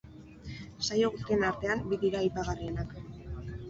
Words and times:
Saio 0.87 1.11
guztien 1.17 1.47
artean 1.51 1.87
bi 1.93 2.03
dira 2.07 2.23
aipagarrienak. 2.27 3.01